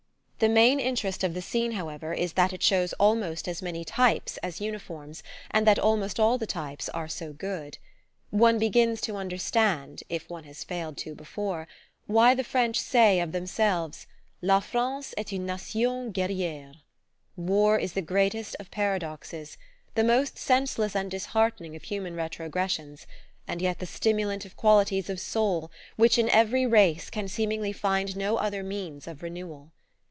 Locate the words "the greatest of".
17.93-18.71